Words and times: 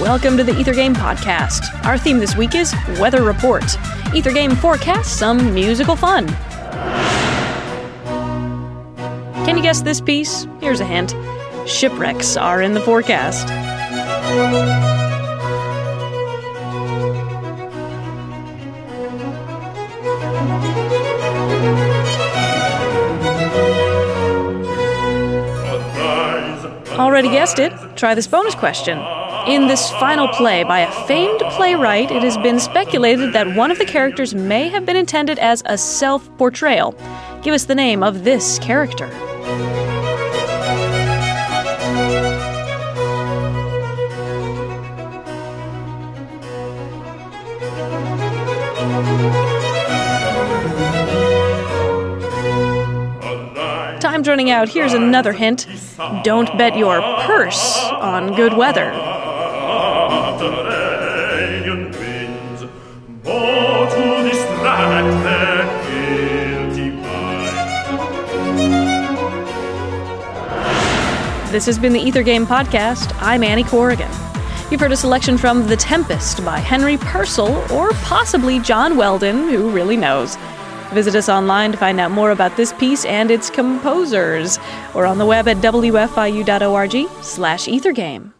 Welcome 0.00 0.36
to 0.36 0.44
the 0.44 0.54
Ether 0.54 0.74
Game 0.74 0.94
Podcast. 0.94 1.62
Our 1.86 1.96
theme 1.96 2.18
this 2.18 2.36
week 2.36 2.54
is 2.54 2.74
Weather 3.00 3.22
Report. 3.22 3.64
Ether 4.14 4.30
Game 4.30 4.54
forecasts 4.54 5.10
some 5.10 5.54
musical 5.54 5.96
fun. 5.96 6.28
Can 9.46 9.56
you 9.56 9.62
guess 9.62 9.80
this 9.80 10.02
piece? 10.02 10.46
Here's 10.60 10.80
a 10.80 10.84
hint 10.84 11.14
shipwrecks 11.66 12.36
are 12.36 12.60
in 12.60 12.74
the 12.74 12.80
forecast. 12.80 13.48
Already 26.98 27.30
guessed 27.30 27.58
it. 27.58 27.72
Try 27.96 28.14
this 28.14 28.26
bonus 28.26 28.54
question. 28.54 29.15
In 29.46 29.68
this 29.68 29.90
final 29.92 30.26
play 30.26 30.64
by 30.64 30.80
a 30.80 31.06
famed 31.06 31.38
playwright, 31.52 32.10
it 32.10 32.24
has 32.24 32.36
been 32.38 32.58
speculated 32.58 33.32
that 33.32 33.54
one 33.54 33.70
of 33.70 33.78
the 33.78 33.84
characters 33.84 34.34
may 34.34 34.68
have 34.70 34.84
been 34.84 34.96
intended 34.96 35.38
as 35.38 35.62
a 35.66 35.78
self 35.78 36.28
portrayal. 36.36 36.96
Give 37.42 37.54
us 37.54 37.66
the 37.66 37.76
name 37.76 38.02
of 38.02 38.24
this 38.24 38.58
character. 38.58 39.08
Time's 54.00 54.26
running 54.26 54.50
out. 54.50 54.68
Here's 54.68 54.92
another 54.92 55.32
hint. 55.32 55.68
Don't 56.24 56.48
bet 56.58 56.76
your 56.76 57.00
purse 57.20 57.76
on 57.92 58.34
good 58.34 58.52
weather. 58.52 59.15
This 71.56 71.64
has 71.64 71.78
been 71.78 71.94
the 71.94 72.00
Ether 72.00 72.22
Game 72.22 72.44
Podcast. 72.44 73.16
I'm 73.22 73.42
Annie 73.42 73.64
Corrigan. 73.64 74.10
You've 74.70 74.78
heard 74.78 74.92
a 74.92 74.96
selection 74.96 75.38
from 75.38 75.66
The 75.66 75.76
Tempest 75.76 76.44
by 76.44 76.58
Henry 76.58 76.98
Purcell, 76.98 77.72
or 77.72 77.92
possibly 78.02 78.58
John 78.58 78.98
Weldon, 78.98 79.48
who 79.48 79.70
really 79.70 79.96
knows. 79.96 80.36
Visit 80.92 81.14
us 81.14 81.30
online 81.30 81.72
to 81.72 81.78
find 81.78 81.98
out 81.98 82.10
more 82.10 82.30
about 82.30 82.58
this 82.58 82.74
piece 82.74 83.06
and 83.06 83.30
its 83.30 83.48
composers, 83.48 84.58
or 84.94 85.06
on 85.06 85.16
the 85.16 85.24
web 85.24 85.48
at 85.48 85.56
wfiu.org 85.56 87.08
slash 87.22 87.66
ethergame. 87.66 88.35